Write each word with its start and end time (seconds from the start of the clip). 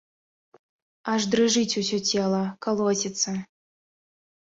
Аж 1.11 1.27
дрыжыць 1.33 1.77
усё 1.81 1.99
цела, 2.13 2.39
калоціцца. 2.67 3.29